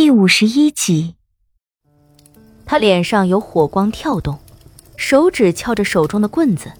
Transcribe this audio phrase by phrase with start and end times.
[0.00, 1.16] 第五十一集，
[2.64, 4.38] 他脸上有火光跳动，
[4.96, 6.70] 手指翘着手中的棍子，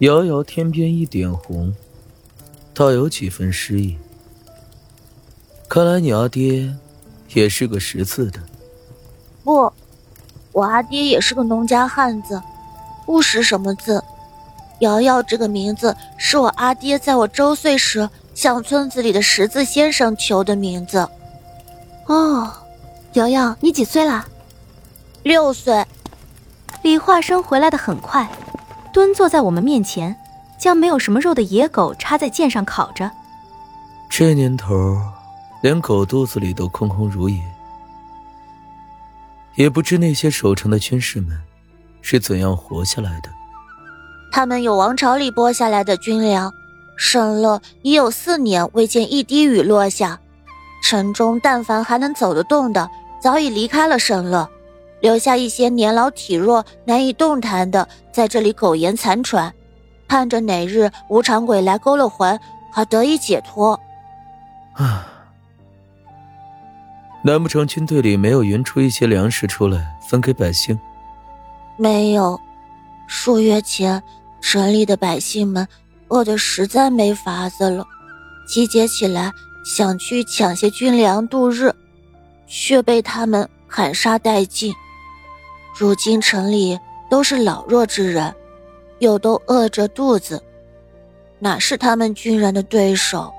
[0.00, 1.72] 遥遥天边一点红，
[2.74, 3.96] 倒有几分诗意。
[5.68, 6.74] 看来你阿爹
[7.32, 8.40] 也是个识字的。
[9.44, 9.72] 不，
[10.50, 12.42] 我阿爹也是个农家汉子，
[13.04, 14.02] 不识什么字。
[14.80, 21.08] 瑶瑶这个名字是我阿爹在我周岁时向村子里的识字先生求的名字。
[22.06, 22.52] 哦，
[23.14, 24.26] 瑶瑶，你几岁啦？
[25.22, 25.84] 六岁。
[26.82, 28.30] 李化生回来的很快，
[28.92, 30.16] 蹲坐在我们面前，
[30.56, 33.10] 将没有什么肉的野狗插在剑上烤着。
[34.08, 34.96] 这年头，
[35.62, 37.42] 连狗肚子里都空空如也，
[39.56, 41.36] 也不知那些守城的军士们
[42.02, 43.28] 是怎样活下来的。
[44.30, 46.52] 他们有王朝里拨下来的军粮，
[46.96, 50.20] 省了已有四年未见一滴雨落下。
[50.88, 54.48] 城中但凡还能走得动的，早已离开了省了，
[55.00, 59.52] 留下一些年老体弱、难以动弹的，在这里苟延残喘，
[60.06, 62.38] 盼着哪日无常鬼来勾了魂，
[62.70, 63.72] 好得以解脱。
[64.74, 65.04] 啊！
[67.24, 70.78] 难不成军队里没有匀出一些粮食出来分给百姓？
[71.76, 72.40] 没有，
[73.08, 74.00] 数月前，
[74.40, 75.66] 城里的百姓们
[76.06, 77.84] 饿得实在没法子了，
[78.46, 79.32] 集结起来。
[79.66, 81.74] 想去抢些军粮度日，
[82.46, 84.72] 却被他们砍杀殆尽。
[85.76, 86.78] 如今城里
[87.10, 88.32] 都是老弱之人，
[89.00, 90.40] 又都饿着肚子，
[91.40, 93.34] 哪是他们军人的对手？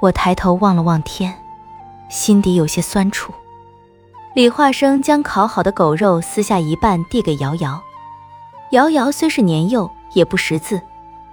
[0.00, 1.34] 我抬头望了望天，
[2.08, 3.30] 心底有些酸楚。
[4.34, 7.78] 李化生将烤好的狗肉撕下一半递给瑶瑶。
[8.70, 10.80] 瑶瑶虽是年幼，也不识字，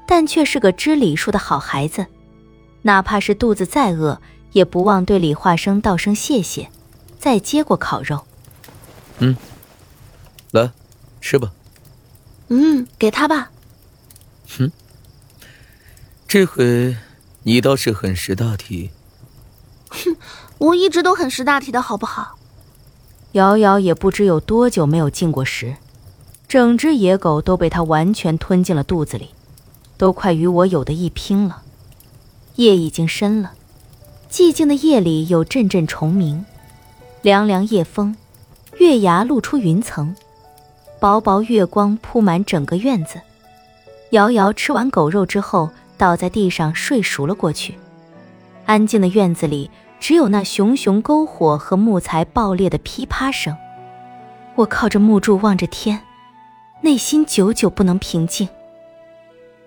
[0.05, 2.05] 但却是个知礼数的好孩子。
[2.83, 4.21] 哪怕是肚子再饿，
[4.53, 6.69] 也不忘对李化生道声谢谢，
[7.17, 8.25] 再接过烤肉。
[9.19, 9.35] 嗯，
[10.51, 10.71] 来，
[11.19, 11.51] 吃吧。
[12.49, 13.51] 嗯，给他吧。
[14.57, 14.71] 哼，
[16.27, 16.95] 这回
[17.43, 18.91] 你倒是很识大体。
[19.89, 20.15] 哼，
[20.57, 22.37] 我一直都很识大体的，好不好？
[23.31, 25.77] 瑶瑶也不知有多久没有进过食，
[26.47, 29.29] 整只野狗都被他完全吞进了肚子里，
[29.97, 31.62] 都快与我有的一拼了。
[32.55, 33.53] 夜已经深了，
[34.29, 36.45] 寂静的夜里有阵阵虫鸣，
[37.21, 38.15] 凉凉夜风，
[38.77, 40.15] 月牙露出云层，
[40.99, 43.19] 薄薄月光铺满整个院子。
[44.11, 47.75] 瑶瑶吃完狗肉之后，倒在地上睡熟了过去。
[48.65, 53.57] 安静的院子里，只有那熊熊篝火和木材爆裂的噼啪声。
[54.55, 55.99] 我靠着木柱望着天，
[56.81, 58.47] 内心久久不能平静。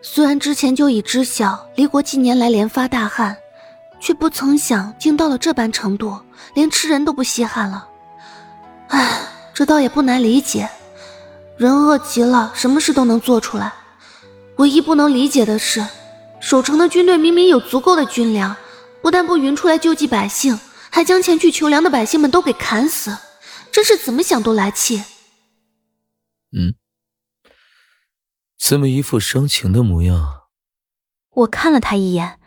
[0.03, 3.37] 虽然之前就已知晓离国近年来连发大旱，
[4.01, 6.19] 却不曾想竟到了这般程度，
[6.55, 7.89] 连吃人都不稀罕了。
[8.89, 9.21] 唉，
[9.53, 10.69] 这倒也不难理解，
[11.57, 13.73] 人饿极了，什么事都能做出来。
[14.57, 15.85] 唯一不能理解的是，
[16.41, 18.57] 守城的军队明明有足够的军粮，
[19.03, 20.59] 不但不匀出来救济百姓，
[20.89, 23.17] 还将前去求粮的百姓们都给砍死，
[23.73, 25.03] 真是怎么想都来气。
[26.57, 26.75] 嗯。
[28.59, 30.45] 这么一副伤情的模样，
[31.31, 32.41] 我看了他一眼，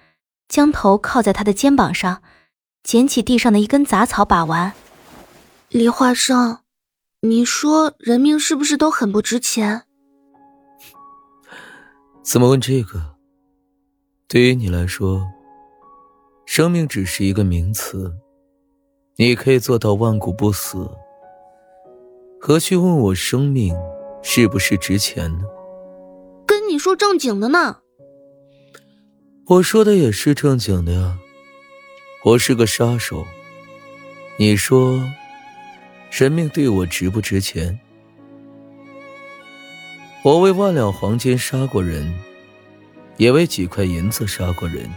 [0.48, 2.24] 将头靠在他的肩膀上，
[2.84, 4.74] 捡起地上的一根杂草把玩。
[5.70, 6.60] 李化生，
[7.22, 9.84] 你说人命是不是都很不值钱？
[12.24, 13.16] 怎么问这个？
[14.28, 15.26] 对于你来说，
[16.46, 18.12] 生命只是一个名词，
[19.16, 20.90] 你可以做到万古不死，
[22.42, 23.76] 何须问我生命
[24.24, 25.44] 是不是值钱呢？
[26.70, 27.78] 你说正经的呢？
[29.48, 31.18] 我说的也是正经的呀。
[32.24, 33.26] 我是个杀手。
[34.38, 35.04] 你说，
[36.12, 37.80] 人命对我值不值钱？
[40.22, 42.14] 我为万两黄金杀过人，
[43.18, 44.88] 也为几块银子杀过人，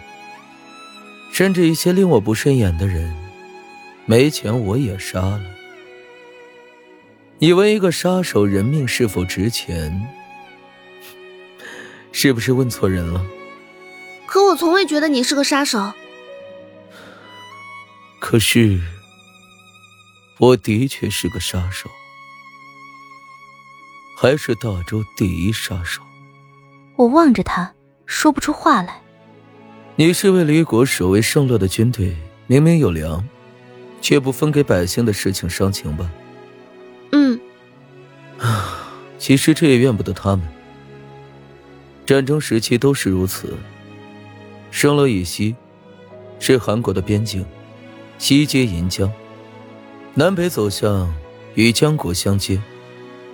[1.32, 3.10] 甚至一些令我不顺眼的人，
[4.04, 5.42] 没钱我也杀了。
[7.38, 10.06] 你问一个杀手人命是否值钱？
[12.12, 13.24] 是不是问错人了？
[14.26, 15.92] 可我从未觉得你是个杀手。
[18.20, 18.80] 可是，
[20.38, 21.90] 我的确是个杀手，
[24.16, 26.00] 还是大周第一杀手。
[26.96, 27.74] 我望着他，
[28.06, 29.02] 说不出话来。
[29.96, 32.16] 你是为离国守卫胜乐的军队，
[32.46, 33.26] 明明有粮，
[34.00, 36.10] 却不分给百姓的事情伤情吧？
[37.10, 37.40] 嗯。
[38.38, 38.88] 啊，
[39.18, 40.46] 其实这也怨不得他们。
[42.04, 43.56] 战争时期都是如此。
[44.70, 45.54] 圣乐以西
[46.38, 47.44] 是韩国的边境，
[48.18, 49.12] 西接银江，
[50.14, 51.12] 南北走向
[51.54, 52.60] 与江国相接，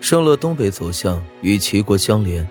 [0.00, 2.46] 盛乐东北走向与齐国相连。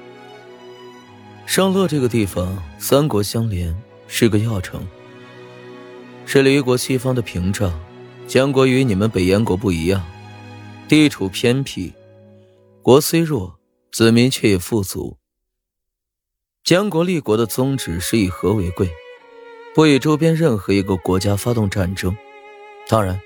[1.46, 3.76] 盛乐这个地方，三国相连，
[4.08, 4.86] 是个要城，
[6.26, 7.72] 是离国西方的屏障。
[8.28, 10.06] 江国与你们北燕国不一样，
[10.90, 11.94] 地处偏僻，
[12.82, 13.58] 国虽弱，
[13.92, 15.18] 子民却也富足。
[16.68, 18.92] 江国立国的宗旨是以和为贵，
[19.74, 22.14] 不与周边任何一个国家发动战争。
[22.90, 23.18] 当然，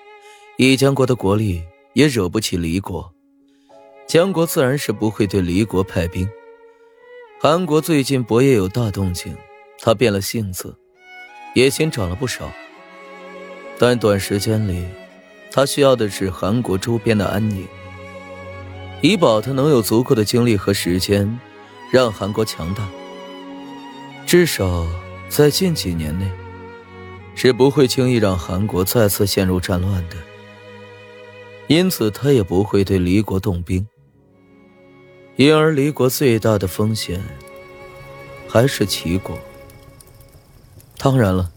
[0.59, 3.11] 以江国的国力也惹不起离国，
[4.05, 6.29] 江国自然是不会对离国派兵。
[7.39, 9.35] 韩国最近博业有大动静，
[9.79, 10.77] 他变了性子，
[11.55, 12.47] 野心长了不少。
[13.79, 14.85] 但短时间里，
[15.49, 17.67] 他需要的是韩国周边的安宁，
[19.01, 21.39] 以保他能有足够的精力和时间，
[21.91, 22.87] 让韩国强大。
[24.31, 24.87] 至少
[25.27, 26.25] 在近几年内，
[27.35, 30.15] 是不会轻易让韩国再次陷入战乱的。
[31.67, 33.85] 因此，他也不会对离国动兵。
[35.35, 37.21] 因而，离国最大的风险
[38.47, 39.37] 还是齐国。
[40.97, 41.51] 当然了。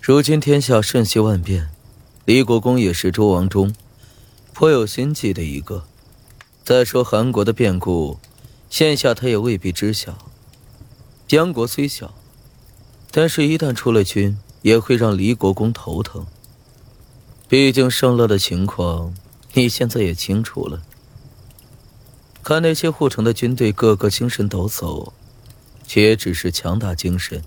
[0.00, 1.68] 如今天下瞬息万变，
[2.24, 3.74] 离国公也是周王中
[4.54, 5.84] 颇有心计的一个。
[6.64, 8.18] 再说韩国的变故，
[8.70, 10.16] 现下他也未必知晓。
[11.28, 12.14] 江国虽小，
[13.10, 16.26] 但是一旦出了军，也会让离国公头疼。
[17.46, 19.14] 毕竟盛乐的情况，
[19.52, 20.82] 你现在也清楚了。
[22.42, 25.12] 看那些护城的军队，个个精神抖擞，
[25.86, 27.44] 却也只是强打精神，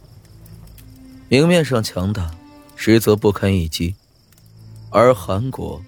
[1.27, 2.29] 明面上强大。
[2.75, 3.95] 实则不堪一击，
[4.89, 5.79] 而韩国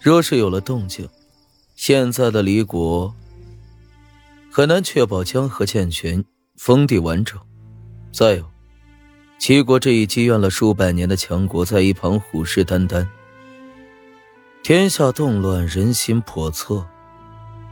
[0.00, 1.08] 若是有了动静，
[1.74, 3.12] 现在的离国
[4.48, 6.24] 很难确保江河健全、
[6.56, 7.38] 封地完整。
[8.12, 8.44] 再有，
[9.38, 13.06] 齐国这一积怨了数百年的强国在一旁虎视眈眈，
[14.62, 16.86] 天下动乱，人心叵测。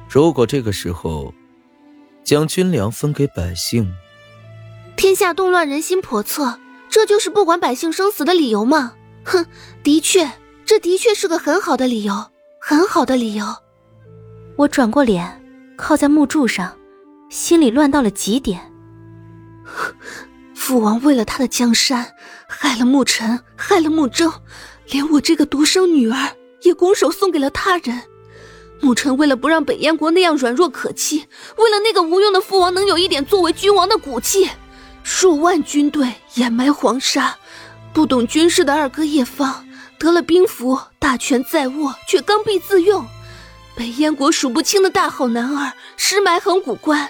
[0.08, 1.32] 如果这个时候
[2.24, 3.90] 将军粮分给百姓，
[4.96, 6.58] 天下动乱，人心叵测。
[6.90, 8.92] 这就是不管百姓生死的理由吗？
[9.24, 9.46] 哼，
[9.82, 10.30] 的确，
[10.66, 12.14] 这的确是个很好的理由，
[12.60, 13.46] 很好的理由。
[14.56, 15.42] 我转过脸，
[15.76, 16.76] 靠在木柱上，
[17.30, 18.60] 心里乱到了极点。
[20.54, 22.14] 父王为了他的江山，
[22.46, 24.32] 害了牧尘，害了穆征，
[24.86, 28.02] 连我这个独生女儿也拱手送给了他人。
[28.80, 31.26] 牧尘为了不让北燕国那样软弱可欺，
[31.56, 34.50] 为了那个无用的父王能有一点作为君王的骨气。
[35.04, 37.36] 数万军队掩埋黄沙，
[37.92, 39.66] 不懂军事的二哥叶芳
[39.98, 43.04] 得了兵符，大权在握，却刚愎自用。
[43.74, 47.08] 北燕国数不清的大好男儿尸埋横谷关，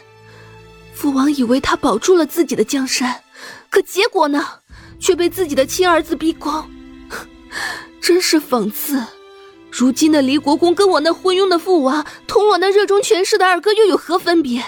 [1.03, 3.25] 父王以为他保住了自己的江山，
[3.69, 4.47] 可结果呢，
[5.01, 6.65] 却被自己的亲儿子逼宫，
[8.01, 9.05] 真是讽刺。
[9.69, 14.63] 如今的离国公跟我那昏庸的父王，同我那热衷权势的二哥又有何分别？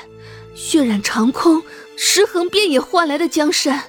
[0.57, 1.63] 血染长空。
[1.97, 3.85] 尸横遍野换来的江山，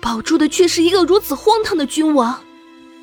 [0.00, 2.42] 保住的却是一个如此荒唐的君王，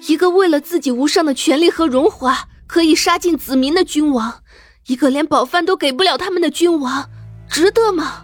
[0.07, 4.41] 一个为了自己无上的权力和荣华可以杀尽子民的君王，
[4.88, 7.07] 一个连饱饭都给不了他们的君王，
[7.47, 8.24] 值得吗？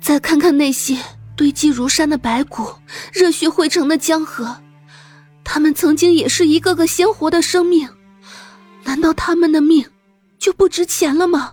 [0.00, 0.96] 再看看那些
[1.36, 2.66] 堆积如山的白骨，
[3.12, 4.56] 热血汇成的江河，
[5.44, 7.88] 他们曾经也是一个个鲜活的生命，
[8.84, 9.84] 难道他们的命
[10.38, 11.52] 就不值钱了吗？